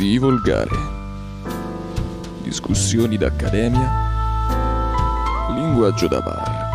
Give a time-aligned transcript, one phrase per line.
[0.00, 0.76] Vi volgare.
[2.40, 3.86] Discussioni d'accademia.
[5.52, 6.70] Linguaggio da bar.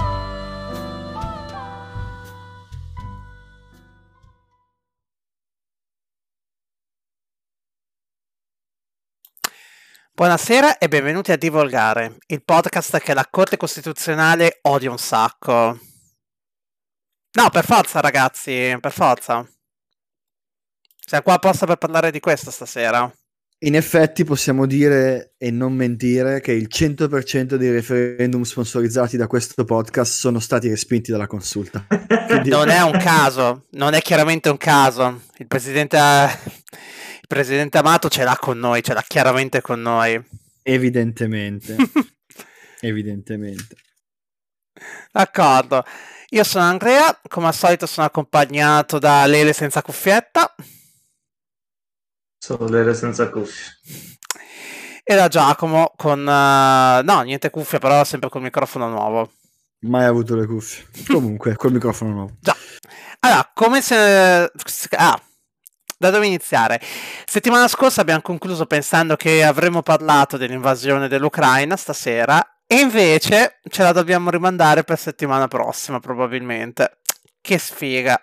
[10.13, 15.79] Buonasera e benvenuti a Divolgare, il podcast che la Corte Costituzionale odia un sacco.
[17.31, 19.43] No, per forza ragazzi, per forza.
[21.07, 23.11] Siamo qua apposta per parlare di questo stasera.
[23.59, 29.63] In effetti possiamo dire e non mentire che il 100% dei referendum sponsorizzati da questo
[29.63, 31.85] podcast sono stati respinti dalla consulta.
[32.27, 32.49] Quindi...
[32.49, 35.21] Non è un caso, non è chiaramente un caso.
[35.37, 40.21] Il presidente, il presidente Amato ce l'ha con noi, ce l'ha chiaramente con noi.
[40.61, 41.77] Evidentemente.
[42.81, 43.75] Evidentemente.
[45.11, 45.83] D'accordo.
[46.29, 50.53] Io sono Andrea, come al solito sono accompagnato da Lele senza cuffietta.
[52.45, 53.73] Sono Lele senza cuffie.
[55.03, 56.19] E da Giacomo con...
[56.19, 59.31] Uh, no, niente cuffia, però sempre col microfono nuovo.
[59.79, 60.85] Mai avuto le cuffie.
[61.11, 62.35] Comunque, col microfono nuovo.
[62.39, 62.55] Già.
[63.21, 64.51] Allora, come se...
[64.91, 65.19] Ah,
[65.97, 66.79] da dove iniziare?
[67.25, 73.91] Settimana scorsa abbiamo concluso pensando che avremmo parlato dell'invasione dell'Ucraina stasera e invece ce la
[73.91, 76.99] dobbiamo rimandare per settimana prossima probabilmente.
[77.41, 78.21] Che sfiga.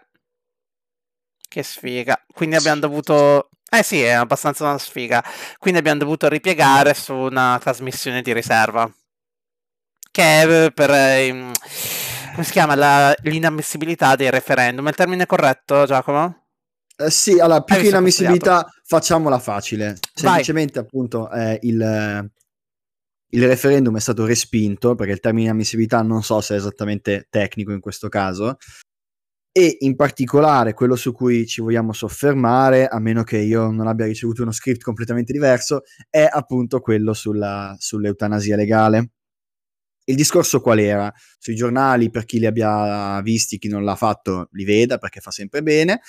[1.49, 2.25] Che sfiga.
[2.33, 5.25] Quindi abbiamo dovuto eh sì, è abbastanza una sfiga.
[5.59, 8.91] Quindi abbiamo dovuto ripiegare su una trasmissione di riserva.
[10.11, 10.91] Che è per...
[10.91, 11.51] Eh,
[12.33, 12.75] come si chiama?
[12.75, 14.85] La, l'inammissibilità dei referendum.
[14.87, 16.49] È il termine corretto, Giacomo?
[16.97, 19.99] Eh, sì, allora, più che inammissibilità, facciamola facile.
[20.15, 20.83] Semplicemente, Vai.
[20.85, 22.31] appunto, eh, il,
[23.31, 27.73] il referendum è stato respinto, perché il termine inammissibilità non so se è esattamente tecnico
[27.73, 28.59] in questo caso,
[29.53, 34.07] e in particolare quello su cui ci vogliamo soffermare, a meno che io non abbia
[34.07, 39.11] ricevuto uno script completamente diverso, è appunto quello sulla, sull'eutanasia legale.
[40.05, 41.13] Il discorso qual era?
[41.39, 45.31] Sui giornali, per chi li abbia visti, chi non l'ha fatto, li veda perché fa
[45.31, 46.01] sempre bene.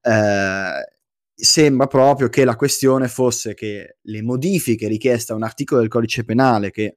[0.00, 0.96] Eh,
[1.34, 6.24] sembra proprio che la questione fosse che le modifiche richieste a un articolo del codice
[6.24, 6.96] penale, che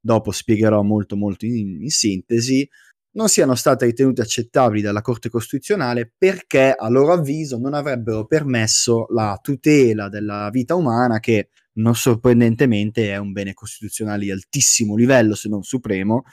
[0.00, 2.68] dopo spiegherò molto molto in, in sintesi,
[3.16, 9.06] non siano state ritenute accettabili dalla Corte Costituzionale perché a loro avviso non avrebbero permesso
[9.10, 15.34] la tutela della vita umana che non sorprendentemente è un bene costituzionale di altissimo livello
[15.34, 16.24] se non supremo.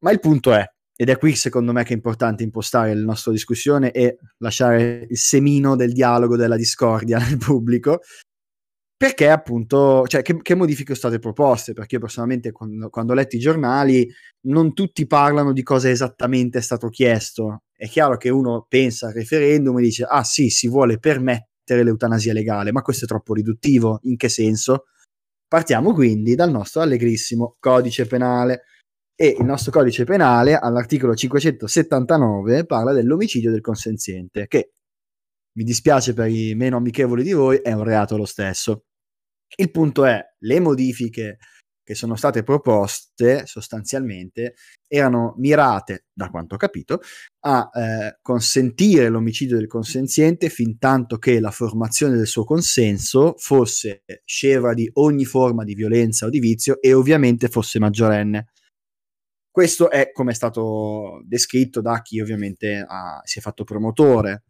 [0.00, 0.64] Ma il punto è,
[0.96, 5.18] ed è qui secondo me che è importante impostare la nostra discussione e lasciare il
[5.18, 8.00] semino del dialogo, della discordia nel pubblico,
[8.98, 11.72] perché appunto, cioè che, che, modifiche sono state proposte?
[11.72, 14.12] Perché io personalmente quando, quando, ho letto i giornali
[14.46, 17.62] non tutti parlano di cosa esattamente è stato chiesto.
[17.72, 22.32] È chiaro che uno pensa al referendum e dice ah sì, si vuole permettere l'eutanasia
[22.32, 24.00] legale, ma questo è troppo riduttivo.
[24.02, 24.86] In che senso?
[25.46, 28.64] Partiamo quindi dal nostro allegrissimo codice penale.
[29.14, 34.72] E il nostro codice penale all'articolo 579 parla dell'omicidio del consenziente, che
[35.56, 38.87] mi dispiace per i meno amichevoli di voi, è un reato lo stesso.
[39.56, 41.38] Il punto è, le modifiche
[41.88, 47.00] che sono state proposte sostanzialmente erano mirate, da quanto ho capito,
[47.46, 54.02] a eh, consentire l'omicidio del consenziente fin tanto che la formazione del suo consenso fosse
[54.26, 58.48] sceva di ogni forma di violenza o di vizio e ovviamente fosse maggiorenne.
[59.50, 64.42] Questo è come è stato descritto da chi ovviamente ha, si è fatto promotore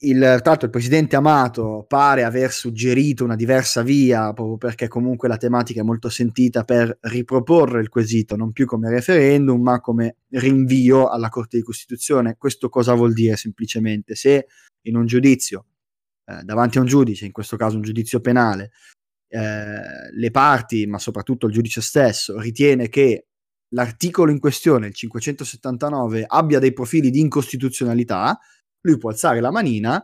[0.00, 5.26] il, tra l'altro il presidente Amato pare aver suggerito una diversa via, proprio perché comunque
[5.26, 10.18] la tematica è molto sentita per riproporre il quesito, non più come referendum, ma come
[10.30, 12.36] rinvio alla Corte di Costituzione.
[12.36, 14.14] Questo cosa vuol dire semplicemente?
[14.14, 14.46] Se
[14.82, 15.66] in un giudizio,
[16.26, 18.70] eh, davanti a un giudice, in questo caso un giudizio penale,
[19.28, 23.26] eh, le parti, ma soprattutto il giudice stesso, ritiene che
[23.70, 28.38] l'articolo in questione, il 579, abbia dei profili di incostituzionalità,
[28.82, 30.02] lui può alzare la manina,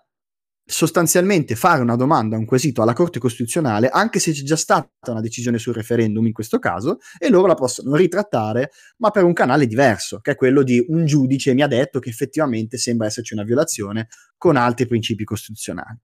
[0.67, 5.21] sostanzialmente fare una domanda, un quesito alla Corte Costituzionale, anche se c'è già stata una
[5.21, 9.67] decisione sul referendum in questo caso, e loro la possono ritrattare, ma per un canale
[9.67, 13.45] diverso, che è quello di un giudice mi ha detto che effettivamente sembra esserci una
[13.45, 15.99] violazione con altri principi costituzionali.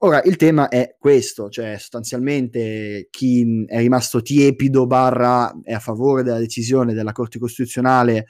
[0.00, 6.22] Ora, il tema è questo, cioè sostanzialmente chi è rimasto tiepido barra è a favore
[6.22, 8.26] della decisione della Corte Costituzionale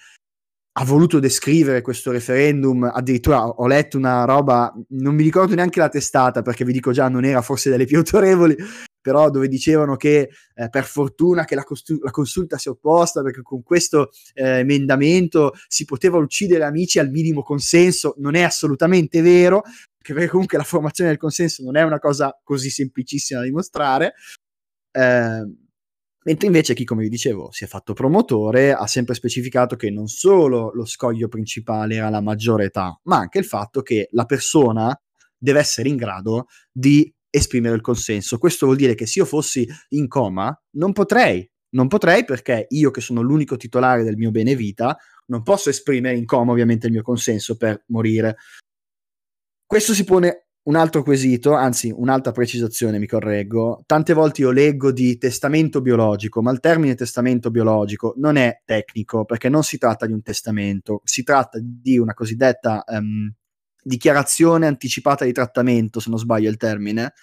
[0.80, 5.88] ha voluto descrivere questo referendum, addirittura ho letto una roba, non mi ricordo neanche la
[5.88, 8.56] testata perché vi dico già non era forse delle più autorevoli,
[9.00, 13.22] però dove dicevano che eh, per fortuna che la, costu- la, consulta si è opposta
[13.22, 19.20] perché con questo eh, emendamento si poteva uccidere amici al minimo consenso, non è assolutamente
[19.20, 19.62] vero,
[20.00, 24.14] perché comunque la formazione del consenso non è una cosa così semplicissima da dimostrare.
[24.92, 25.68] Eh,
[26.28, 30.08] mentre invece chi, come vi dicevo, si è fatto promotore ha sempre specificato che non
[30.08, 34.94] solo lo scoglio principale era la maggiore età, ma anche il fatto che la persona
[35.38, 38.36] deve essere in grado di esprimere il consenso.
[38.36, 42.90] Questo vuol dire che se io fossi in coma non potrei, non potrei perché io
[42.90, 44.98] che sono l'unico titolare del mio bene vita
[45.28, 48.36] non posso esprimere in coma ovviamente il mio consenso per morire.
[49.64, 53.82] Questo si pone un altro quesito, anzi un'altra precisazione, mi correggo.
[53.87, 59.25] Tante volte io leggo di testamento biologico, ma il termine testamento biologico non è tecnico
[59.25, 63.32] perché non si tratta di un testamento, si tratta di una cosiddetta um,
[63.82, 67.14] dichiarazione anticipata di trattamento, se non sbaglio il termine.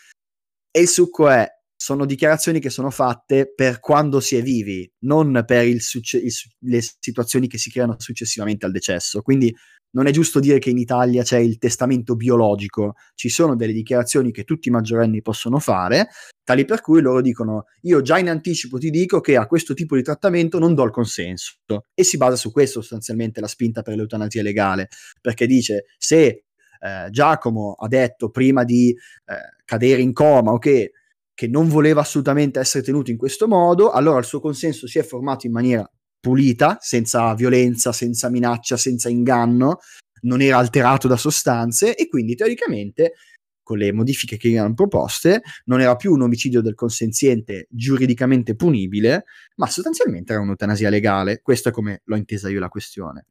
[0.72, 1.48] E il succo è
[1.78, 6.82] sono dichiarazioni che sono fatte per quando si è vivi, non per succe- il, le
[6.82, 9.22] situazioni che si creano successivamente al decesso.
[9.22, 9.54] Quindi
[9.96, 14.32] non è giusto dire che in Italia c'è il testamento biologico, ci sono delle dichiarazioni
[14.32, 16.10] che tutti i maggiorenni possono fare,
[16.44, 19.96] tali per cui loro dicono io già in anticipo ti dico che a questo tipo
[19.96, 21.56] di trattamento non do il consenso.
[21.94, 24.90] E si basa su questo sostanzialmente la spinta per l'eutanasia legale,
[25.22, 26.44] perché dice se
[26.80, 30.90] eh, Giacomo ha detto prima di eh, cadere in coma o okay,
[31.34, 35.04] che non voleva assolutamente essere tenuto in questo modo, allora il suo consenso si è
[35.04, 35.90] formato in maniera
[36.26, 39.78] pulita, senza violenza, senza minaccia, senza inganno,
[40.22, 43.14] non era alterato da sostanze e quindi teoricamente
[43.62, 49.26] con le modifiche che erano proposte, non era più un omicidio del consenziente giuridicamente punibile,
[49.58, 51.42] ma sostanzialmente era un'eutanasia legale.
[51.44, 53.28] Questo è come l'ho intesa io la questione.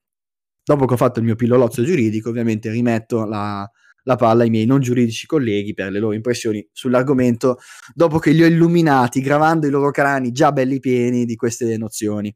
[0.63, 3.69] Dopo che ho fatto il mio pillolozzo giuridico, ovviamente rimetto la,
[4.05, 7.59] la palla ai miei non giuridici colleghi per le loro impressioni sull'argomento,
[7.93, 12.33] dopo che li ho illuminati, gravando i loro crani già belli pieni di queste nozioni.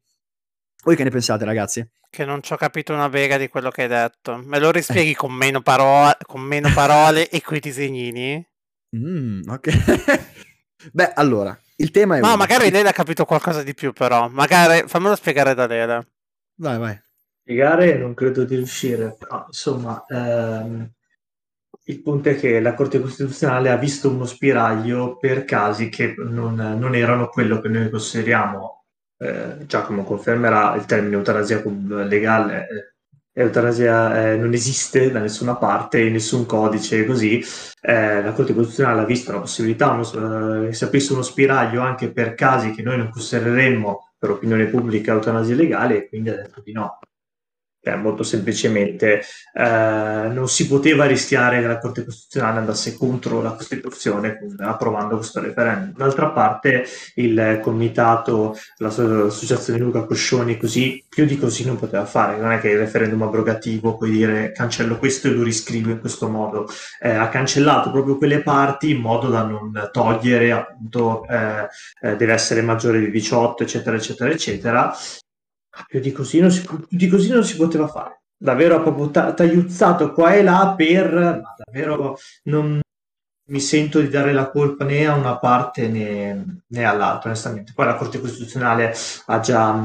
[0.85, 1.87] Voi che ne pensate, ragazzi?
[2.09, 4.41] Che non ci ho capito una vega di quello che hai detto.
[4.45, 5.17] Me lo rispieghi eh.
[5.17, 8.47] con, meno paro- con meno parole e coi disegnini?
[8.97, 9.69] Mm, ok.
[10.93, 12.21] Beh, allora, il tema è...
[12.21, 12.37] Ma uno.
[12.37, 14.29] magari Lele ha capito qualcosa di più, però.
[14.29, 16.09] Magari, fammelo spiegare da Lele.
[16.57, 17.01] Vai, vai.
[17.41, 20.91] Spiegare non credo di riuscire, però, insomma, ehm,
[21.85, 26.55] il punto è che la Corte Costituzionale ha visto uno spiraglio per casi che non,
[26.55, 28.78] non erano quello che noi consideriamo
[29.19, 31.63] eh, Giacomo confermerà il termine eutanasia
[32.05, 32.67] legale.
[32.69, 37.43] Eh, eutanasia eh, non esiste da nessuna parte, in nessun codice così.
[37.81, 41.81] Eh, la Corte Costituzionale ha visto la possibilità uno, che eh, si aprisse uno spiraglio
[41.81, 46.37] anche per casi che noi non considereremmo per opinione pubblica eutanasia legale e quindi ha
[46.37, 46.99] detto di no.
[47.89, 49.23] Cioè, molto semplicemente
[49.55, 55.41] eh, non si poteva rischiare che la Corte Costituzionale andasse contro la Costituzione approvando questo
[55.41, 55.95] referendum.
[55.97, 62.53] D'altra parte il comitato, l'associazione Luca Coscioni, così, più di così non poteva fare, non
[62.53, 66.69] è che il referendum abrogativo puoi dire cancello questo e lo riscrivo in questo modo,
[67.01, 71.69] eh, ha cancellato proprio quelle parti in modo da non togliere appunto eh,
[72.03, 74.95] eh deve essere maggiore di 18 eccetera eccetera eccetera
[75.87, 78.23] più di così non si, di così non si poteva fare.
[78.37, 81.13] Davvero ha proprio tagliuzzato qua e là per...
[81.13, 82.81] Ma davvero non
[83.51, 87.73] mi sento di dare la colpa né a una parte né, né all'altra, onestamente.
[87.75, 88.95] Poi la Corte Costituzionale
[89.27, 89.83] ha già,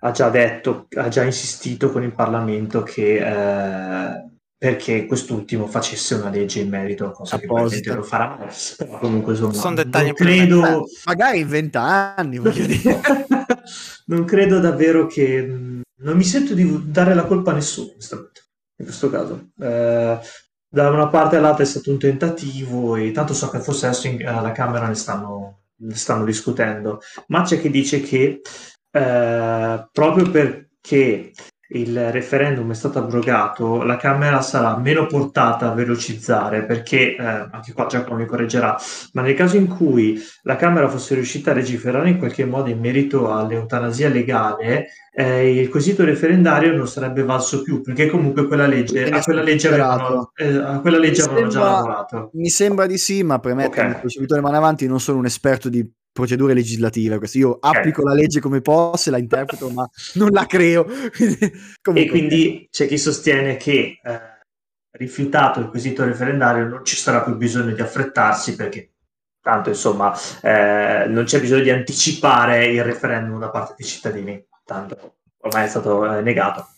[0.00, 3.16] ha già detto, ha già insistito con il Parlamento che...
[3.18, 4.28] Eh,
[4.60, 8.46] perché quest'ultimo facesse una legge in merito, cosa che probabilmente lo farà.
[8.76, 10.84] Però comunque insomma, sono dettagli credo...
[11.06, 13.00] Magari in vent'anni, voglio dire.
[14.10, 15.42] non credo davvero che...
[16.02, 19.50] Non mi sento di dare la colpa a nessuno, in questo caso.
[19.60, 20.18] Eh,
[20.66, 24.26] da una parte all'altra è stato un tentativo e tanto so che forse adesso in,
[24.26, 28.40] alla Camera ne stanno, ne stanno discutendo, ma c'è chi dice che
[28.90, 31.32] eh, proprio perché
[31.72, 37.72] il referendum è stato abrogato, la Camera sarà meno portata a velocizzare perché, eh, anche
[37.72, 38.76] qua Giacomo mi correggerà,
[39.12, 42.80] ma nel caso in cui la Camera fosse riuscita a legiferare in qualche modo in
[42.80, 49.08] merito all'eutanasia legale, eh, il quesito referendario non sarebbe valso più perché comunque quella legge,
[49.08, 52.30] a quella legge, avevano, eh, a quella legge avevano già lavorato.
[52.34, 54.00] Mi sembra di sì, ma premetto okay.
[54.00, 57.18] che il mano avanti non sono un esperto di procedure legislative.
[57.18, 57.38] Questo.
[57.38, 60.86] Io applico la legge come posso, la interpreto, ma non la creo.
[61.94, 64.20] e quindi c'è chi sostiene che eh,
[64.92, 68.92] rifiutato il quesito referendario non ci sarà più bisogno di affrettarsi perché
[69.40, 75.16] tanto insomma eh, non c'è bisogno di anticipare il referendum da parte dei cittadini, tanto
[75.38, 76.68] ormai è stato eh, negato.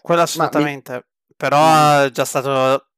[0.00, 1.34] Quello assolutamente, mi...
[1.36, 2.88] però è già stato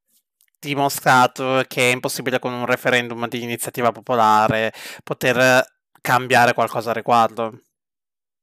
[0.59, 4.73] dimostrato che è impossibile con un referendum di iniziativa popolare
[5.03, 5.65] poter
[6.01, 7.61] cambiare qualcosa a riguardo.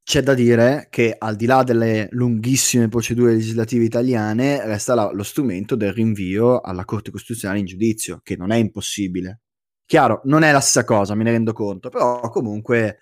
[0.03, 5.23] c'è da dire che al di là delle lunghissime procedure legislative italiane resta la, lo
[5.23, 9.41] strumento del rinvio alla Corte Costituzionale in giudizio, che non è impossibile.
[9.85, 12.99] Chiaro, non è la stessa cosa, me ne rendo conto, però comunque,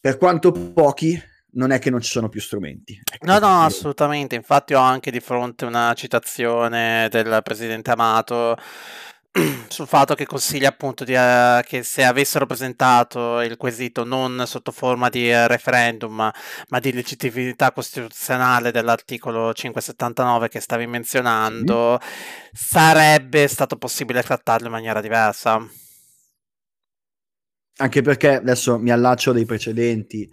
[0.00, 1.20] per quanto pochi,
[1.54, 3.00] non è che non ci sono più strumenti.
[3.12, 4.34] Ecco, no, no, assolutamente.
[4.34, 8.56] Infatti ho anche di fronte una citazione del presidente Amato
[9.68, 14.70] sul fatto che consiglia appunto di, uh, che se avessero presentato il quesito non sotto
[14.70, 16.30] forma di uh, referendum
[16.68, 22.06] ma, di legittimità costituzionale dell'articolo 579 che stavi menzionando, mm.
[22.52, 25.66] sarebbe stato possibile trattarlo in maniera diversa.
[27.76, 30.30] Anche perché adesso mi allaccio dei precedenti,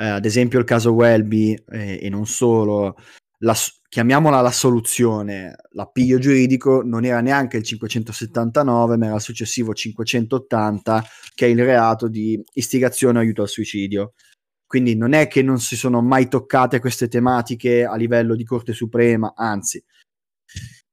[0.00, 2.96] eh, ad esempio il caso Welby eh, e non solo,
[3.40, 3.54] la,
[3.86, 11.04] chiamiamola la soluzione, l'appiglio giuridico non era neanche il 579, ma era il successivo 580,
[11.34, 14.14] che è il reato di istigazione o aiuto al suicidio.
[14.66, 18.72] Quindi non è che non si sono mai toccate queste tematiche a livello di Corte
[18.72, 19.84] Suprema, anzi,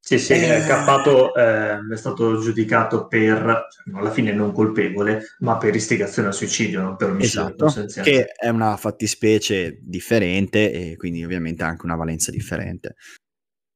[0.08, 0.64] sì, sì, eh...
[0.66, 6.80] Cappato eh, è stato giudicato per, alla fine non colpevole, ma per istigazione al suicidio,
[6.82, 12.32] non per omicidio esatto, che è una fattispecie differente e quindi ovviamente anche una valenza
[12.32, 12.96] differente.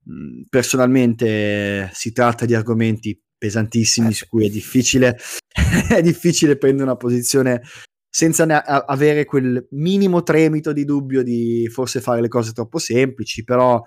[0.10, 5.18] Mm, personalmente si tratta di argomenti pesantissimi su cui è difficile,
[5.90, 7.62] è difficile prendere una posizione
[8.10, 13.44] senza ne- avere quel minimo tremito di dubbio di forse fare le cose troppo semplici,
[13.44, 13.82] però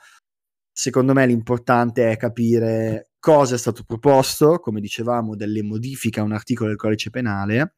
[0.77, 6.33] secondo me l'importante è capire cosa è stato proposto, come dicevamo, delle modifiche a un
[6.33, 7.77] articolo del codice penale,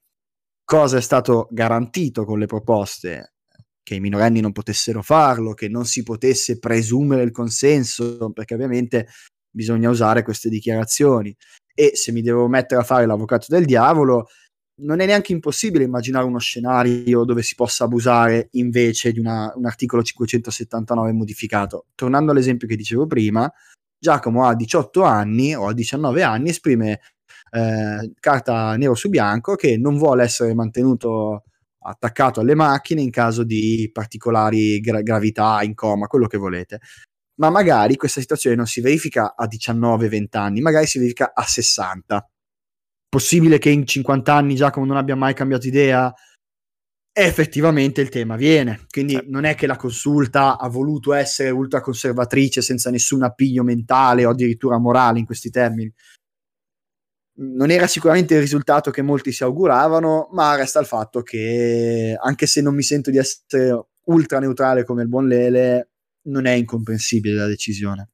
[0.65, 3.35] cosa è stato garantito con le proposte,
[3.83, 9.09] che i minorenni non potessero farlo, che non si potesse presumere il consenso, perché ovviamente
[9.49, 11.37] bisogna usare queste dichiarazioni.
[11.75, 14.29] E se mi devo mettere a fare l'avvocato del diavolo,
[14.79, 19.65] non è neanche impossibile immaginare uno scenario dove si possa abusare invece di una, un
[19.65, 21.87] articolo 579 modificato.
[21.95, 23.51] Tornando all'esempio che dicevo prima,
[23.99, 27.01] Giacomo a 18 anni o a 19 anni esprime
[27.51, 31.45] eh, carta nero su bianco che non vuole essere mantenuto
[31.79, 36.81] attaccato alle macchine in caso di particolari gra- gravità, in coma, quello che volete.
[37.39, 42.29] Ma magari questa situazione non si verifica a 19-20 anni, magari si verifica a 60
[43.09, 46.13] possibile che in 50 anni Giacomo non abbia mai cambiato idea?
[47.13, 48.85] Effettivamente il tema viene.
[48.91, 49.25] Quindi sì.
[49.29, 54.79] non è che la consulta ha voluto essere ultraconservatrice senza nessun appiglio mentale o addirittura
[54.79, 55.91] morale in questi termini.
[57.39, 62.47] Non era sicuramente il risultato che molti si auguravano, ma resta il fatto che, anche
[62.47, 65.91] se non mi sento di essere ultra neutrale come il buon Lele,
[66.27, 68.11] non è incomprensibile la decisione.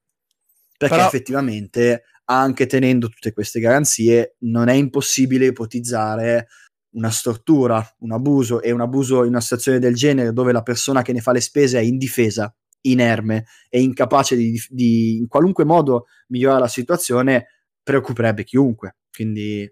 [0.76, 1.06] Perché Però...
[1.06, 6.48] effettivamente anche tenendo tutte queste garanzie, non è impossibile ipotizzare
[6.94, 11.02] una stortura, un abuso e un abuso in una situazione del genere dove la persona
[11.02, 16.06] che ne fa le spese è indifesa, inerme e incapace di, di in qualunque modo
[16.28, 17.46] migliorare la situazione,
[17.82, 18.96] preoccuperebbe chiunque.
[19.10, 19.70] Quindi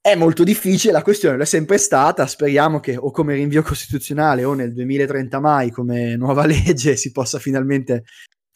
[0.00, 4.54] è molto difficile, la questione è sempre stata, speriamo che o come rinvio costituzionale o
[4.54, 8.04] nel 2030 mai come nuova legge si possa finalmente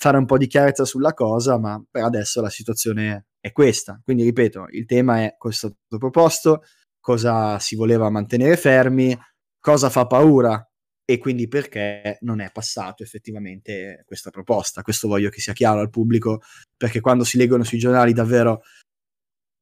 [0.03, 4.01] fare un po' di chiarezza sulla cosa, ma per adesso la situazione è questa.
[4.03, 6.63] Quindi ripeto, il tema è cosa è stato proposto,
[6.99, 9.17] cosa si voleva mantenere fermi,
[9.61, 10.69] cosa fa paura
[11.05, 14.83] e quindi perché non è passato effettivamente questa proposta.
[14.83, 16.41] Questo voglio che sia chiaro al pubblico,
[16.77, 18.63] perché quando si leggono sui giornali davvero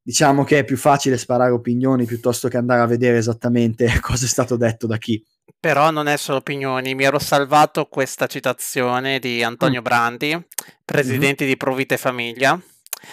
[0.03, 4.27] diciamo che è più facile sparare opinioni piuttosto che andare a vedere esattamente cosa è
[4.27, 5.23] stato detto da chi.
[5.61, 9.83] Però non è solo opinioni, mi ero salvato questa citazione di Antonio mm.
[9.83, 10.45] Brandi,
[10.83, 11.53] presidente mm-hmm.
[11.53, 12.59] di Provita e Famiglia.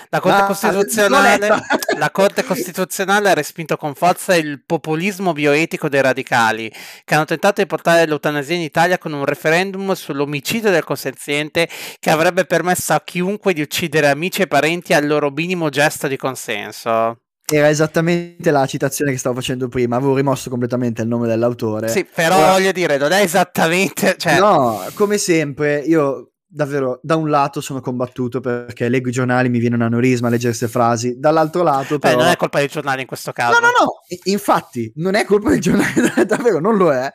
[0.08, 1.48] La Corte, ah, Costituzionale,
[1.98, 6.72] la Corte Costituzionale ha respinto con forza il populismo bioetico dei radicali,
[7.04, 11.68] che hanno tentato di portare l'eutanasia in Italia con un referendum sull'omicidio del consenziente
[12.00, 16.16] che avrebbe permesso a chiunque di uccidere amici e parenti al loro minimo gesto di
[16.16, 17.24] consenso.
[17.50, 21.88] Era esattamente la citazione che stavo facendo prima, avevo rimosso completamente il nome dell'autore.
[21.88, 22.52] Sì, però Ora...
[22.52, 24.16] voglio dire, non è esattamente...
[24.18, 24.38] Cioè...
[24.38, 29.58] No, come sempre, io davvero da un lato sono combattuto perché leggo i giornali, mi
[29.58, 32.16] viene un aneurisma a leggere queste frasi, dall'altro lato però...
[32.16, 33.58] Beh, non è colpa dei giornali in questo caso.
[33.58, 33.92] No, no, no,
[34.24, 35.92] infatti non è colpa dei giornali,
[36.26, 37.10] davvero non lo è.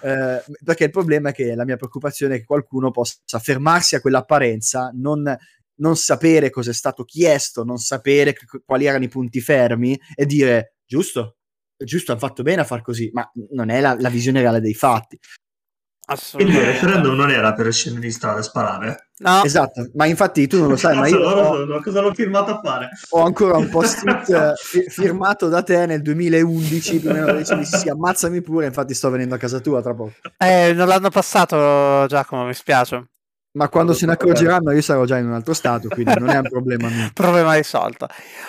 [0.00, 4.00] Eh, perché il problema è che la mia preoccupazione è che qualcuno possa fermarsi a
[4.00, 5.36] quell'apparenza, non
[5.76, 10.76] non sapere cosa è stato chiesto, non sapere quali erano i punti fermi e dire
[10.86, 11.36] giusto,
[11.76, 14.74] giusto, hanno fatto bene a far così, ma non è la, la visione reale dei
[14.74, 15.18] fatti.
[16.32, 19.10] Quindi il referendum non era per scendere in strada a sparare.
[19.18, 19.44] No.
[19.44, 21.80] Esatto, ma infatti tu non lo sai, ma io ho...
[21.80, 22.88] cosa l'ho firmato a fare?
[23.10, 27.88] Ho ancora un post-it eh, firmato da te nel 2011, più o meno dicevi sì,
[27.88, 30.14] ammazzami pure, infatti sto venendo a casa tua tra poco.
[30.38, 33.11] Eh, non l'hanno passato Giacomo, mi spiace.
[33.54, 36.38] Ma quando se ne accorgeranno io sarò già in un altro stato, quindi non è
[36.38, 37.10] un problema mio.
[37.12, 38.06] problema risolto.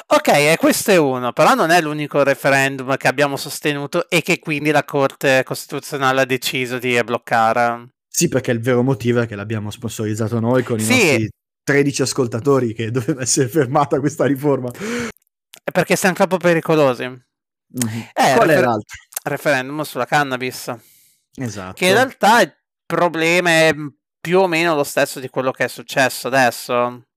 [0.07, 4.39] Ok, e questo è uno, però non è l'unico referendum che abbiamo sostenuto e che
[4.39, 7.95] quindi la Corte Costituzionale ha deciso di bloccare.
[8.07, 10.91] Sì, perché il vero motivo è che l'abbiamo sponsorizzato noi con i sì.
[10.91, 11.29] nostri
[11.63, 14.71] 13 ascoltatori che doveva essere fermata questa riforma.
[15.71, 17.03] Perché siamo troppo pericolosi.
[17.03, 17.99] Mm-hmm.
[18.13, 18.97] Eh, Qual refer- è l'altro?
[19.23, 20.73] Referendum sulla cannabis.
[21.35, 21.73] Esatto.
[21.73, 22.53] Che in realtà il
[22.85, 23.73] problema è
[24.23, 27.07] più o meno lo stesso di quello che è successo adesso.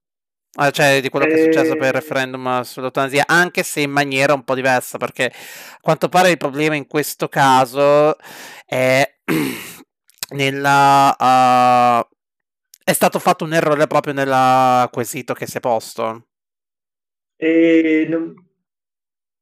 [0.58, 1.92] Ah, cioè di quello che è successo per il eh.
[1.92, 6.74] referendum sull'eutanasia, anche se in maniera un po' diversa, perché a quanto pare il problema
[6.74, 8.16] in questo caso
[8.64, 9.08] è
[10.34, 11.16] nella...
[11.16, 12.14] Uh,
[12.82, 16.26] è stato fatto un errore proprio nel quesito che si è posto.
[17.36, 18.34] E non,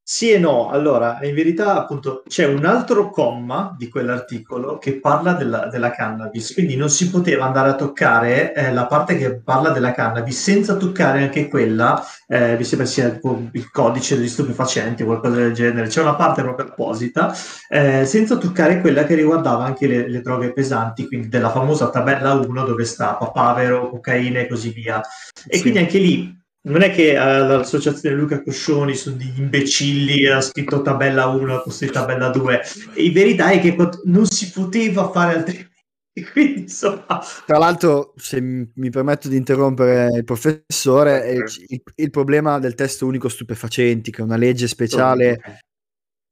[0.07, 5.33] sì e no, allora in verità appunto c'è un altro comma di quell'articolo che parla
[5.33, 9.71] della, della cannabis, quindi non si poteva andare a toccare eh, la parte che parla
[9.71, 15.03] della cannabis senza toccare anche quella, eh, mi sembra sia il, il codice degli stupefacenti
[15.03, 17.35] o qualcosa del genere, c'è una parte proprio apposita,
[17.71, 22.35] eh, senza toccare quella che riguardava anche le, le, droghe pesanti, quindi della famosa tabella
[22.35, 25.01] 1 dove sta papavero, cocaina e così via.
[25.47, 25.61] E sì.
[25.63, 31.27] quindi anche lì non è che all'associazione Luca Coscioni sono degli imbecilli, ha scritto tabella
[31.27, 32.61] 1 posto di tabella 2.
[32.97, 35.73] In verità è che non si poteva fare altrimenti.
[36.33, 37.21] Quindi, insomma...
[37.45, 43.29] Tra l'altro, se mi permetto di interrompere il professore, il, il, problema del testo unico
[43.29, 45.41] stupefacenti, che è una legge speciale,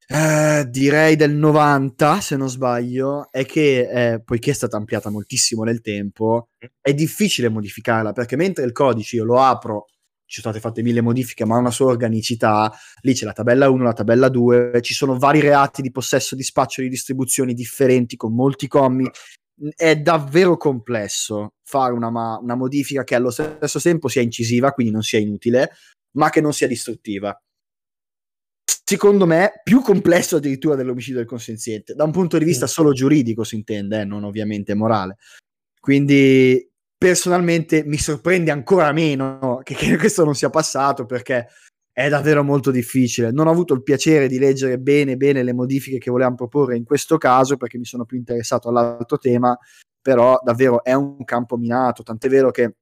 [0.07, 5.65] eh, direi del 90, se non sbaglio, è che, eh, poiché è stata ampliata moltissimo
[5.65, 6.49] nel tempo,
[6.81, 9.87] è difficile modificarla, perché mentre il codice io lo apro
[10.33, 12.73] ci sono state fatte mille modifiche, ma ha una sua organicità.
[13.03, 16.43] Lì c'è la tabella 1, la tabella 2, ci sono vari reati di possesso, di
[16.43, 19.11] spaccio, di distribuzioni differenti con molti commi.
[19.77, 25.03] È davvero complesso fare una, una modifica che allo stesso tempo sia incisiva, quindi non
[25.03, 25.73] sia inutile,
[26.13, 27.39] ma che non sia distruttiva
[28.85, 33.43] secondo me, più complesso addirittura dell'omicidio del consenziente, da un punto di vista solo giuridico
[33.43, 35.17] si intende, eh, non ovviamente morale.
[35.81, 36.72] Quindi
[37.03, 41.49] personalmente mi sorprende ancora meno che, che, questo non sia passato perché
[41.91, 43.33] è davvero molto difficile.
[43.33, 46.85] Non ho avuto il piacere di leggere bene bene le modifiche che volevamo proporre in
[46.85, 49.59] questo caso perché mi sono più interessato all'altro tema,
[50.01, 52.77] però davvero è un campo minato, tant'è vero che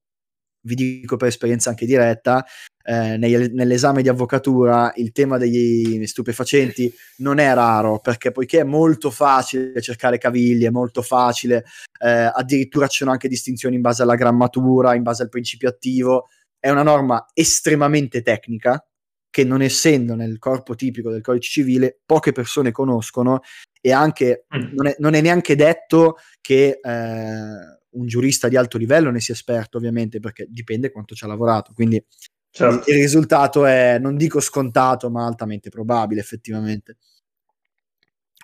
[0.66, 2.44] vi dico per esperienza anche diretta,
[2.90, 9.12] eh, nell'esame di avvocatura il tema degli stupefacenti non è raro perché poiché è molto
[9.12, 11.66] facile cercare caviglie, è molto facile,
[12.02, 16.30] eh, addirittura ci sono anche distinzioni in base alla grammatura, in base al principio attivo,
[16.58, 18.84] è una norma estremamente tecnica
[19.30, 23.42] che non essendo nel corpo tipico del codice civile poche persone conoscono
[23.80, 24.74] e anche mm.
[24.74, 29.34] non, è, non, è, neanche detto che eh, un giurista di alto livello ne sia
[29.34, 32.04] esperto ovviamente perché dipende quanto ci ha lavorato quindi
[32.50, 32.90] Certo.
[32.90, 36.96] Il risultato è, non dico scontato, ma altamente probabile, effettivamente.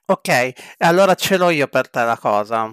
[0.07, 2.73] Ok, allora ce l'ho io per te la cosa.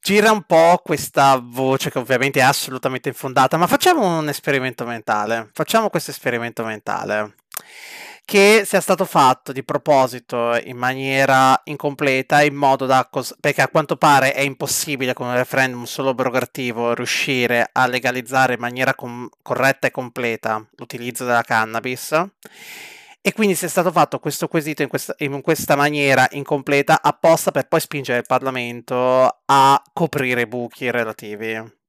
[0.00, 5.50] Gira un po' questa voce che ovviamente è assolutamente infondata, ma facciamo un esperimento mentale.
[5.52, 7.34] Facciamo questo esperimento mentale
[8.26, 13.68] che sia stato fatto di proposito in maniera incompleta in modo da cos- perché a
[13.68, 19.28] quanto pare è impossibile con un referendum solo abrogativo riuscire a legalizzare in maniera com-
[19.42, 22.20] corretta e completa l'utilizzo della cannabis
[23.20, 27.68] e quindi sia stato fatto questo quesito in questa, in questa maniera incompleta apposta per
[27.68, 31.84] poi spingere il Parlamento a coprire i buchi relativi.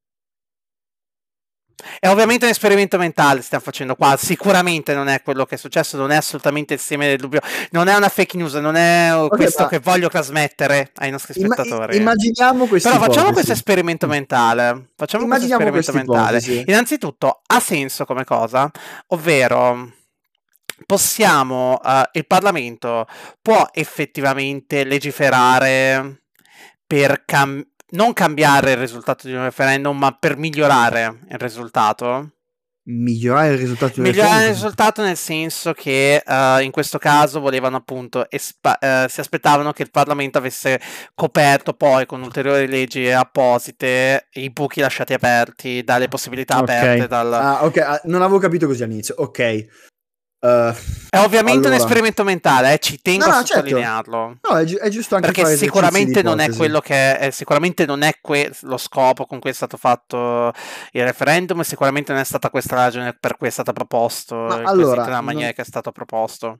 [1.99, 5.95] È ovviamente un esperimento mentale stiamo facendo qua, sicuramente non è quello che è successo,
[5.95, 7.39] non è assolutamente il seme del dubbio,
[7.71, 9.69] non è una fake news, non è okay, questo ma...
[9.69, 11.97] che voglio trasmettere ai nostri spettatori.
[11.97, 12.89] Imma- immaginiamo questo.
[12.89, 14.89] Però facciamo questo esperimento mentale.
[14.95, 16.37] Facciamo immaginiamo questo esperimento mentale.
[16.39, 16.63] Ipotesi.
[16.67, 18.69] Innanzitutto ha senso come cosa,
[19.07, 19.91] ovvero
[20.85, 23.05] possiamo, uh, il Parlamento
[23.41, 26.23] può effettivamente legiferare
[26.87, 32.31] per cambiare non cambiare il risultato di un referendum, ma per migliorare il risultato.
[32.89, 34.55] Migliorare il risultato di un migliorare referendum?
[34.55, 39.73] il risultato nel senso che uh, in questo caso volevano appunto espa- uh, si aspettavano
[39.73, 40.79] che il Parlamento avesse
[41.13, 46.77] coperto poi con ulteriori leggi apposite i buchi lasciati aperti dalle possibilità okay.
[46.77, 47.33] aperte dal...
[47.33, 49.15] Ah, ok, ah, non avevo capito così all'inizio.
[49.17, 49.86] Ok,
[50.39, 50.71] Uh,
[51.09, 51.69] è ovviamente allora...
[51.69, 53.53] un esperimento mentale, eh, ci tengo no, a certo.
[53.53, 54.37] sottolinearlo.
[54.39, 54.53] Certo.
[54.53, 58.03] No, è, gi- è, giusto anche Perché sicuramente non è quello che è, sicuramente non
[58.03, 60.53] è que- lo scopo con cui è stato fatto
[60.91, 64.35] il referendum, e sicuramente non è stata questa la ragione per cui è stato proposto,
[64.35, 65.53] Ma allora, la maniera non...
[65.55, 66.59] che è stato proposto.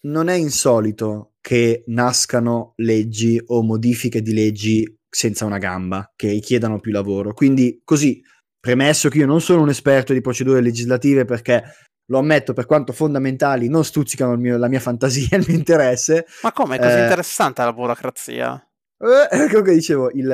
[0.00, 6.80] Non è insolito che nascano leggi o modifiche di leggi senza una gamba, che richiedano
[6.80, 7.34] più lavoro.
[7.34, 8.22] Quindi, così,
[8.60, 11.62] premesso che io non sono un esperto di procedure legislative perché
[12.08, 16.26] lo ammetto, per quanto fondamentali, non stuzzicano mio, la mia fantasia e il mio interesse.
[16.42, 16.76] Ma come?
[16.76, 18.62] È così eh, interessante la burocrazia?
[18.98, 20.28] Eh, come dicevo, il,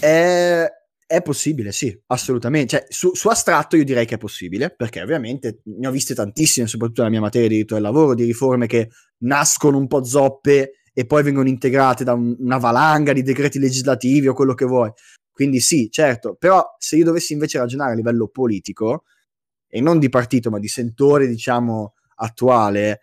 [0.00, 0.66] è,
[1.06, 2.78] è, possibile, sì, assolutamente.
[2.78, 6.66] Cioè, su, su, astratto io direi che è possibile, perché ovviamente ne ho viste tantissime,
[6.66, 10.72] soprattutto nella mia materia di diritto del lavoro, di riforme che nascono un po' zoppe
[10.92, 14.90] e poi vengono integrate da un, una valanga di decreti legislativi o quello che vuoi.
[15.30, 19.04] Quindi sì, certo, però se io dovessi invece ragionare a livello politico,
[19.74, 23.00] e non di partito, ma di sentore, diciamo, attuale,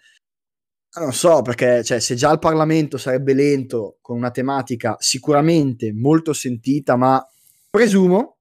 [1.00, 6.32] non so, perché cioè, se già il Parlamento sarebbe lento con una tematica sicuramente molto
[6.32, 7.28] sentita, ma
[7.72, 8.38] presumo,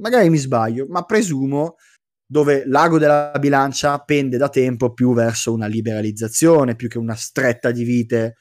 [0.00, 1.76] magari mi sbaglio, ma presumo
[2.26, 7.70] dove l'ago della bilancia pende da tempo più verso una liberalizzazione, più che una stretta
[7.70, 8.34] di vite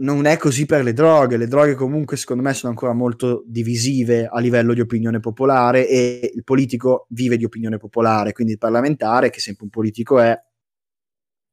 [0.00, 1.36] non è così per le droghe.
[1.36, 6.30] Le droghe comunque secondo me sono ancora molto divisive a livello di opinione popolare e
[6.34, 10.38] il politico vive di opinione popolare, quindi il parlamentare, che sempre un politico è,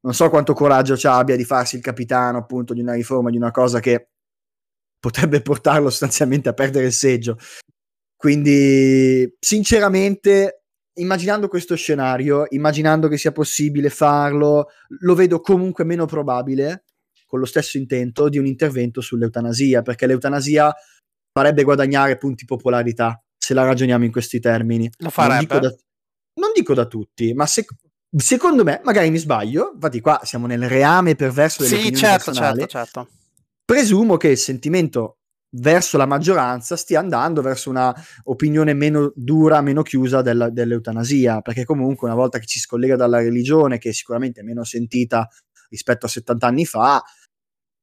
[0.00, 3.36] non so quanto coraggio ci abbia di farsi il capitano appunto di una riforma, di
[3.36, 4.10] una cosa che
[4.98, 7.36] potrebbe portarlo sostanzialmente a perdere il seggio.
[8.16, 10.62] Quindi sinceramente
[10.98, 14.68] immaginando questo scenario, immaginando che sia possibile farlo,
[15.00, 16.84] lo vedo comunque meno probabile
[17.28, 20.74] con lo stesso intento di un intervento sull'eutanasia, perché l'eutanasia
[21.30, 24.90] farebbe guadagnare punti popolarità, se la ragioniamo in questi termini.
[24.98, 25.34] Lo farebbe.
[25.34, 25.76] Non dico da,
[26.40, 27.66] non dico da tutti, ma se,
[28.16, 32.66] secondo me, magari mi sbaglio, infatti qua siamo nel reame perverso delle sì, certo, certo,
[32.66, 33.08] certo.
[33.62, 35.18] Presumo che il sentimento
[35.50, 41.64] verso la maggioranza stia andando verso una opinione meno dura, meno chiusa della, dell'eutanasia, perché
[41.64, 45.28] comunque una volta che ci si collega dalla religione, che è sicuramente meno sentita
[45.68, 47.02] rispetto a 70 anni fa,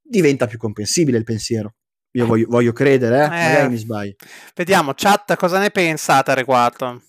[0.02, 1.76] diventa più comprensibile il pensiero.
[2.16, 3.26] Io voglio, voglio credere, eh?
[3.26, 4.16] eh, magari mi sbaglio.
[4.56, 7.02] Vediamo, chat, cosa ne pensate a riguardo?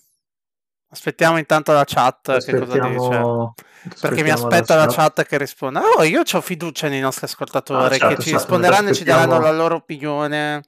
[0.89, 3.99] Aspettiamo intanto la chat che cosa dice.
[4.01, 5.15] Perché mi aspetta la chat.
[5.15, 5.81] chat che risponda.
[5.81, 9.03] Oh, io ho fiducia nei nostri ascoltatori ah, certo, che ci certo, risponderanno e ci
[9.03, 10.63] daranno la loro opinione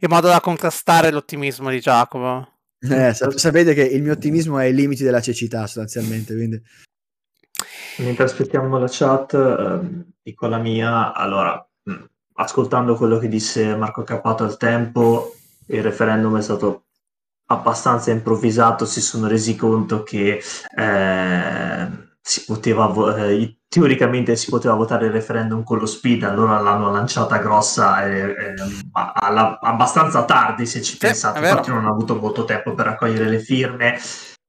[0.00, 2.48] in modo da contrastare l'ottimismo di Giacomo.
[2.80, 6.60] Eh, sapete che il mio ottimismo è ai limiti della cecità sostanzialmente, quindi...
[7.98, 11.12] Mentre aspettiamo la chat, eh, dico la mia.
[11.12, 15.34] Allora, mh, ascoltando quello che disse Marco Cappato al tempo,
[15.66, 16.84] il referendum è stato
[17.46, 20.42] abbastanza improvvisato, si sono resi conto che
[20.76, 21.88] eh,
[22.20, 27.38] si poteva, eh, teoricamente si poteva votare il referendum con lo speed, allora l'hanno lanciata
[27.38, 28.54] grossa e, e,
[28.92, 33.40] alla, abbastanza tardi se ci pensate, infatti non hanno avuto molto tempo per raccogliere le
[33.40, 33.98] firme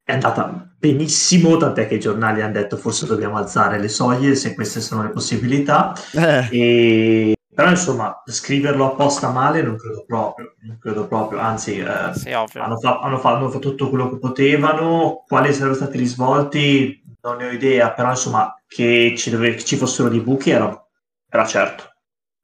[0.04, 4.54] è andata benissimo, tant'è che i giornali hanno detto forse dobbiamo alzare le soglie se
[4.54, 5.94] queste sono le possibilità.
[6.13, 6.48] Eh.
[6.52, 7.36] E...
[7.54, 11.39] Però insomma, scriverlo apposta male non credo proprio, non credo proprio.
[11.39, 15.76] anzi eh, sì, hanno, fa- hanno, fa- hanno, fatto tutto quello che potevano, quali sarebbero
[15.76, 20.10] stati i risvolti non ne ho idea, però insomma che ci, dove- che ci fossero
[20.10, 20.88] dei buchi era,
[21.30, 21.92] era certo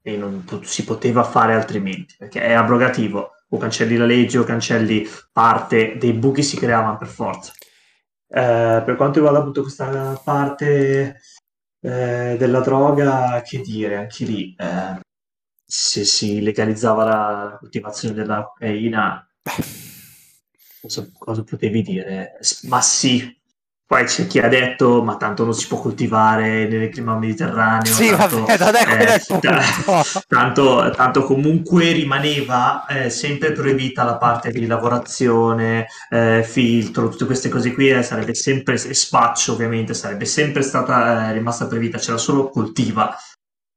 [0.02, 5.06] e non si poteva fare altrimenti perché è abrogativo o cancelli la legge o cancelli
[5.32, 7.52] parte dei buchi si creavano per forza.
[8.28, 11.20] Eh, per quanto riguarda appunto questa parte
[11.80, 15.00] eh, della droga, che dire, anche lì, eh,
[15.64, 19.28] se si legalizzava la coltivazione della cocaina,
[20.80, 22.38] cosa, cosa potevi dire?
[22.68, 23.39] Ma sì,
[23.90, 27.92] poi c'è chi ha detto, ma tanto non si può coltivare nel clima mediterraneo.
[27.92, 34.16] Sì, tanto, vabbè, non è quello eh, tanto, tanto, comunque rimaneva eh, sempre proibita la
[34.16, 39.92] parte di lavorazione, eh, filtro, tutte queste cose qui, eh, sarebbe sempre, e spaccio ovviamente,
[39.92, 43.12] sarebbe sempre stata eh, rimasta proibita, c'era solo coltiva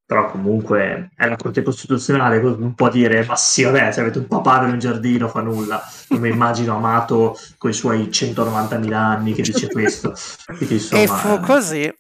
[0.06, 4.28] però comunque è la Corte Costituzionale, non può dire, ma sì, vabbè, se avete un
[4.28, 5.82] papavero in giardino fa nulla.
[6.10, 10.13] Non mi immagino Amato con i suoi 190.000 anni che dice questo.
[10.58, 11.94] Quindi, insomma, e fu così.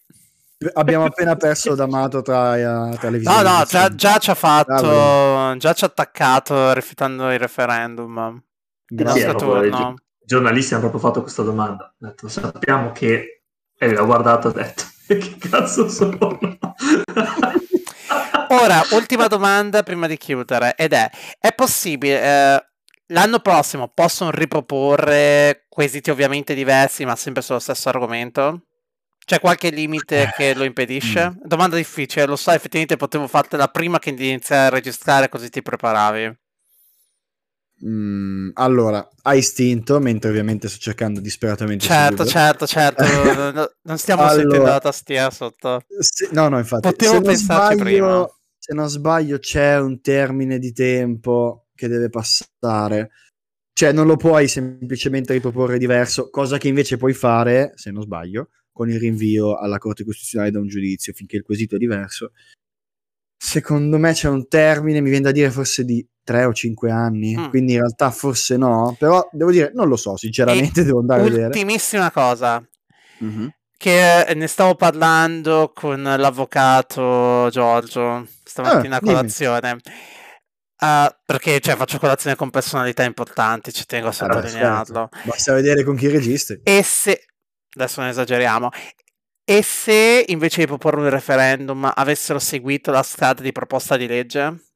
[0.73, 3.43] Abbiamo appena perso D'Amato tra, uh, tra le visioni.
[3.43, 8.41] No, no, già, già, ci ha fatto, già ci ha attaccato rifiutando il referendum.
[8.85, 9.29] Grazie.
[9.31, 11.93] I giornalisti hanno proprio fatto questa domanda.
[11.97, 13.43] Detto, sappiamo che...
[13.77, 16.39] E l'ha guardato e ha detto, che cazzo sono?
[18.49, 22.65] Ora, ultima domanda prima di chiudere, ed è, è possibile, eh,
[23.07, 28.65] l'anno prossimo possono riproporre quesiti ovviamente diversi, ma sempre sullo stesso argomento?
[29.25, 31.29] C'è qualche limite che lo impedisce?
[31.29, 31.37] Mm.
[31.43, 36.41] Domanda difficile, lo so, effettivamente potevo fartela prima che iniziare a registrare così ti preparavi.
[37.85, 41.83] Mm, allora, hai istinto, mentre ovviamente sto cercando disperatamente.
[41.83, 43.03] Certo, certo, certo,
[43.81, 45.83] non stiamo allora, sentendo la tastiera sotto.
[45.99, 46.87] Se, no, no, infatti.
[46.87, 48.29] Potevo pensarci sbaglio, prima.
[48.57, 53.11] Se non sbaglio c'è un termine di tempo che deve passare.
[53.73, 58.49] Cioè, non lo puoi semplicemente riproporre diverso, cosa che invece puoi fare, se non sbaglio,
[58.71, 62.31] con il rinvio alla Corte Costituzionale da un giudizio finché il quesito è diverso.
[63.35, 67.35] Secondo me c'è un termine, mi viene da dire forse di 3 o 5 anni,
[67.35, 67.49] mm.
[67.49, 71.21] quindi in realtà forse no, però devo dire, non lo so, sinceramente e devo andare
[71.21, 71.45] a vedere.
[71.47, 72.65] Ultimissima cosa,
[73.23, 73.47] mm-hmm.
[73.77, 79.77] che ne stavo parlando con l'avvocato Giorgio stamattina ah, a colazione.
[80.83, 84.97] Uh, perché cioè, faccio colazione con personalità importanti, ci tengo a sottolinearlo.
[84.97, 85.29] Allora, certo.
[85.29, 86.59] Basta vedere con chi registri.
[86.61, 87.25] E se,
[87.73, 88.69] adesso non esageriamo,
[89.45, 94.72] e se invece di proporre un referendum avessero seguito la strada di proposta di legge?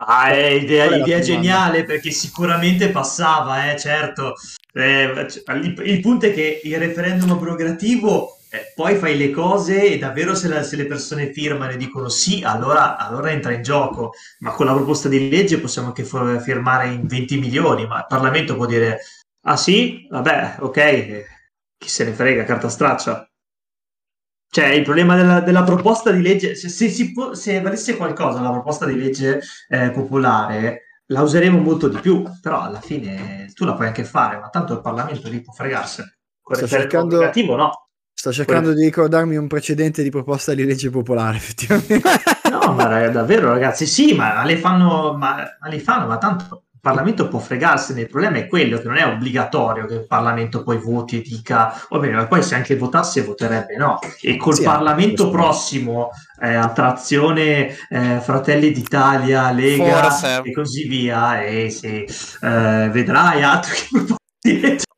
[0.00, 4.34] Ah, è idea, idea geniale perché sicuramente passava, eh, certo.
[4.72, 9.98] Eh, il, il, punto è che il referendum abrogativo eh, poi fai le cose e
[9.98, 14.12] davvero se, la, se, le persone firmano e dicono sì, allora, allora, entra in gioco.
[14.38, 18.54] Ma con la proposta di legge possiamo anche firmare in 20 milioni, ma il Parlamento
[18.54, 19.00] può dire
[19.42, 21.24] ah sì, vabbè, ok,
[21.76, 23.27] chi se ne frega, carta straccia.
[24.50, 28.50] Cioè, il problema della, della proposta di legge, se, se, può, se, valesse qualcosa la
[28.50, 33.74] proposta di legge eh, popolare, la useremo molto di più, però alla fine tu la
[33.74, 36.18] puoi anche fare, ma tanto il Parlamento lì può fregarsene.
[36.50, 37.88] Sto cercando, no.
[38.14, 42.08] sto cercando di ricordarmi un precedente di proposta di legge popolare, effettivamente.
[42.50, 47.28] no, ma davvero, ragazzi, sì, ma le fanno, ma, ma le fanno, ma tanto Parlamento
[47.28, 51.18] può fregarsene, il problema è quello che non è obbligatorio che il Parlamento poi voti
[51.18, 53.98] e dica, va bene, ma poi se anche votasse voterebbe no.
[54.22, 56.08] E col sì, Parlamento prossimo,
[56.40, 60.40] eh, attrazione eh, Fratelli d'Italia, Lega Forse.
[60.42, 62.06] e così via, e se
[62.40, 63.76] eh, vedrai altri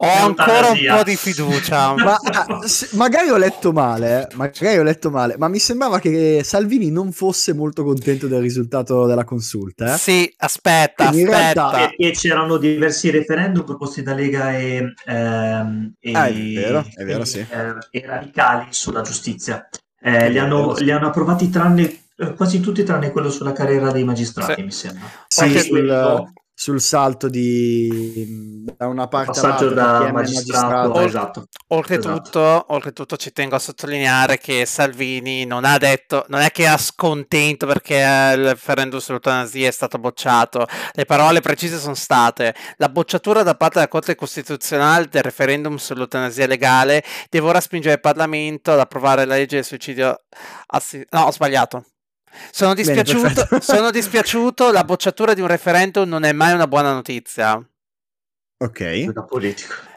[0.02, 1.92] ho ancora un po' di fiducia.
[1.96, 2.60] ma, ah,
[2.92, 7.12] magari ho letto male, eh, magari ho letto male, ma mi sembrava che Salvini non
[7.12, 9.94] fosse molto contento del risultato della consulta.
[9.94, 9.98] Eh?
[9.98, 11.70] Sì, aspetta, in aspetta.
[11.70, 11.90] Realtà...
[11.96, 17.24] E, c'erano diversi referendum proposti da Lega e, ehm, e, ah, è vero, è vero,
[17.24, 17.38] sì.
[17.38, 19.68] eh, e radicali sulla giustizia.
[20.02, 24.04] Eh, li, hanno, li hanno approvati tranne eh, quasi tutti tranne quello sulla carriera dei
[24.04, 24.62] magistrati, sì.
[24.62, 25.08] mi sembra.
[25.26, 31.00] Sì, sul, sul salto di da una parte passaggio da magistrato, magistrato.
[31.00, 31.48] esatto.
[31.68, 32.74] Oltretutto, esatto.
[32.74, 37.66] oltretutto ci tengo a sottolineare che Salvini non ha detto non è che è scontento
[37.66, 43.54] perché il referendum sull'eutanasia è stato bocciato le parole precise sono state la bocciatura da
[43.54, 49.24] parte della Corte Costituzionale del referendum sull'eutanasia legale deve ora spingere il Parlamento ad approvare
[49.24, 50.24] la legge del suicidio
[50.66, 51.86] assi- no ho sbagliato
[52.50, 56.92] sono dispiaciuto, Bene, sono dispiaciuto, la bocciatura di un referendum non è mai una buona
[56.92, 57.62] notizia.
[58.58, 59.12] Ok.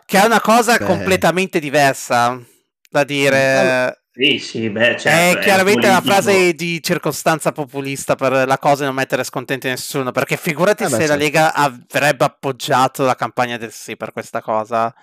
[0.05, 0.85] Che è una cosa beh.
[0.85, 2.39] completamente diversa
[2.89, 4.03] da dire.
[4.11, 8.81] Sì, sì, beh, certo, è chiaramente è una frase di circostanza populista per la cosa
[8.81, 10.11] di non mettere scontenti nessuno.
[10.11, 11.13] Perché figurati eh beh, se certo.
[11.13, 14.93] la Lega avrebbe appoggiato la campagna del sì per questa cosa.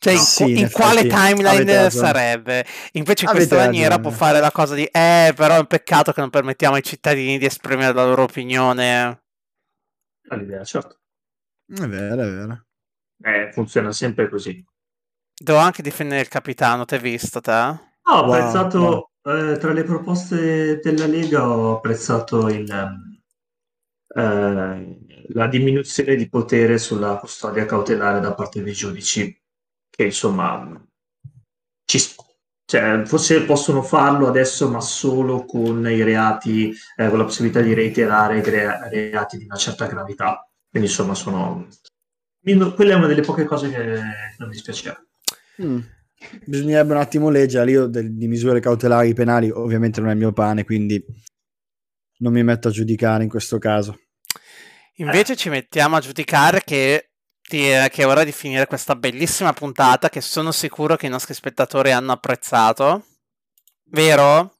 [0.00, 2.64] Cioè, no, in, sì, in quale timeline sarebbe?
[2.92, 4.08] Invece in questa maniera ragione.
[4.08, 7.36] può fare la cosa di eh, però è un peccato che non permettiamo ai cittadini
[7.36, 9.22] di esprimere la loro opinione.
[10.28, 11.00] All'idea, certo.
[11.66, 12.64] È vero, è vero.
[13.22, 14.64] Eh, funziona sempre così.
[15.40, 17.50] Devo anche difendere il capitano, ti hai visto te?
[17.50, 19.08] No, ho wow, apprezzato wow.
[19.28, 22.70] Eh, tra le proposte della Lega ho apprezzato il,
[24.16, 29.37] eh, la diminuzione di potere sulla custodia cautelare da parte dei giudici
[29.90, 30.86] che insomma
[31.84, 31.98] ci,
[32.70, 37.72] cioè, forse possono farlo adesso, ma solo con i reati, eh, con la possibilità di
[37.72, 40.46] reiterare re- reati di una certa gravità.
[40.68, 41.66] Quindi insomma sono...
[42.42, 43.84] Quella è una delle poche cose che
[44.36, 45.02] non mi dispiaceva.
[45.62, 45.78] Mm.
[46.44, 50.32] Bisognerebbe un attimo leggere, io del, di misure cautelari penali ovviamente non è il mio
[50.32, 51.02] pane, quindi
[52.18, 53.98] non mi metto a giudicare in questo caso.
[54.96, 55.36] Invece eh.
[55.36, 57.07] ci mettiamo a giudicare che
[57.48, 61.90] che è ora di finire questa bellissima puntata che sono sicuro che i nostri spettatori
[61.90, 63.04] hanno apprezzato.
[63.84, 64.52] Vero?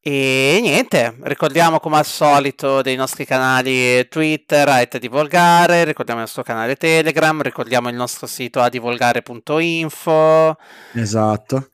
[0.00, 6.42] E niente, ricordiamo come al solito dei nostri canali Twitter, a Divolgare, ricordiamo il nostro
[6.42, 10.56] canale Telegram, ricordiamo il nostro sito adivolgare.info.
[10.92, 11.70] Esatto.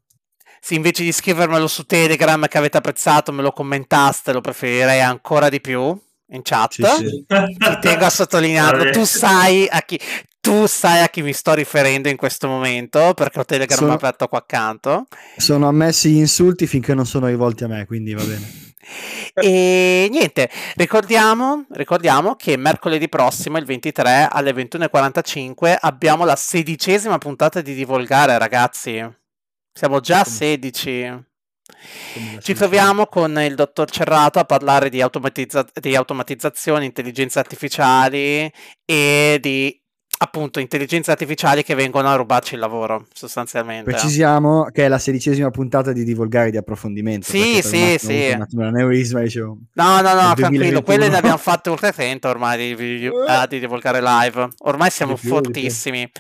[0.61, 5.49] Se invece di scrivermelo su Telegram che avete apprezzato me lo commentaste, lo preferirei ancora
[5.49, 6.01] di più
[6.31, 6.73] in chat.
[6.73, 7.25] Sì, sì.
[7.27, 8.91] Ti tengo a sottolinearlo.
[8.93, 9.99] tu sai a chi.
[10.41, 14.27] tu sai a chi mi sto riferendo in questo momento perché ho Telegram sono, aperto
[14.29, 15.07] qua accanto.
[15.37, 18.69] Sono ammessi gli insulti finché non sono rivolti a me, quindi va bene.
[19.35, 27.61] e niente, ricordiamo, ricordiamo, che mercoledì prossimo, il 23 alle 21.45, abbiamo la sedicesima puntata
[27.61, 29.19] di Divolgare, ragazzi.
[29.73, 31.29] Siamo già a 16.
[32.41, 38.51] Ci troviamo con il dottor Cerrato a parlare di, automatizza- di automatizzazione, intelligenze artificiali
[38.85, 39.81] e di
[40.23, 43.91] appunto intelligenze artificiali che vengono a rubarci il lavoro sostanzialmente.
[43.91, 47.27] Precisiamo che è la sedicesima puntata di Divulgare di approfondimento.
[47.31, 48.37] Sì, sì, sì.
[48.51, 49.57] L'aneurisma, dicevo.
[49.75, 53.61] No, no, no, tranquillo, quelle ne abbiamo fatte oltre 30 ormai di, di, uh, di
[53.61, 54.49] Divulgare live.
[54.59, 56.11] Ormai siamo più, fortissimi.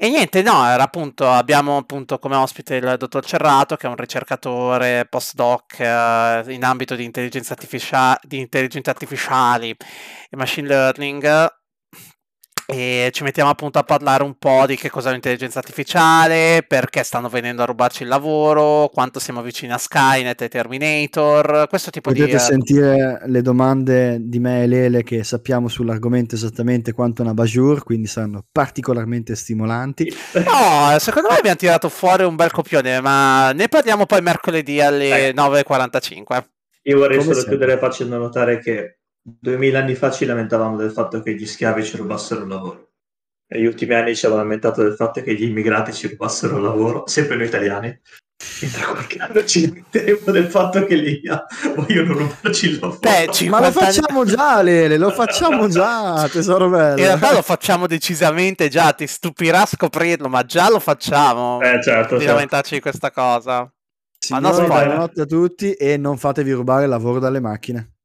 [0.00, 3.96] E niente, no, era appunto, abbiamo appunto come ospite il dottor Cerrato, che è un
[3.96, 11.48] ricercatore postdoc eh, in ambito di intelligenza, artificia- di intelligenza artificiali e machine learning
[12.70, 17.30] e ci mettiamo appunto a parlare un po' di che cos'è l'intelligenza artificiale, perché stanno
[17.30, 22.26] venendo a rubarci il lavoro, quanto siamo vicini a Skynet e Terminator, questo tipo Potete
[22.26, 22.32] di...
[22.32, 27.82] Potete sentire le domande di me e Lele che sappiamo sull'argomento esattamente quanto una Bajur,
[27.84, 30.12] quindi saranno particolarmente stimolanti.
[30.34, 35.28] No, secondo me abbiamo tirato fuori un bel copione, ma ne parliamo poi mercoledì alle
[35.28, 35.32] eh.
[35.32, 36.44] 9.45.
[36.82, 37.56] Io vorrei Come solo sempre.
[37.56, 38.97] chiudere facendo notare che
[39.40, 42.88] Duemila anni fa ci lamentavamo del fatto che gli schiavi ci rubassero il lavoro.
[43.50, 47.06] Negli ultimi anni ci avevamo lamentato del fatto che gli immigrati ci rubassero il lavoro,
[47.06, 47.88] sempre noi italiani.
[48.60, 51.20] E tra qualche anno ci lamenteremo del fatto che lì
[51.74, 52.98] vogliono rubarci il lavoro.
[53.00, 57.00] Beh, Ma lo facciamo già, Lele, lo facciamo già, tesoro bello.
[57.00, 61.60] In realtà lo facciamo decisamente già, ti stupirà scoprirlo, ma già lo facciamo.
[61.60, 62.14] Eh, certo.
[62.14, 62.26] Di certo.
[62.26, 63.70] lamentarci di questa cosa.
[64.18, 67.97] Signori, buonanotte a tutti e non fatevi rubare il lavoro dalle macchine.